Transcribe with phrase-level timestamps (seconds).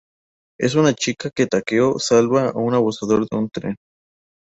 [0.59, 3.75] Es una chica que Takeo salva de un abusador en un tren.